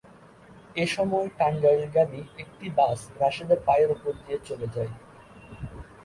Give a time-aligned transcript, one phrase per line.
[0.75, 4.91] এ সময় টাঙ্গাইলগামী একটি বাস রাশেদের পায়ের ওপর দিয়ে চলে যায়।